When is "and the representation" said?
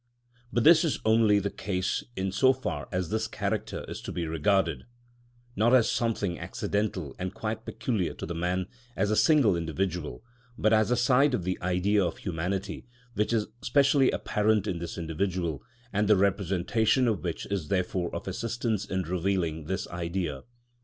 15.93-17.07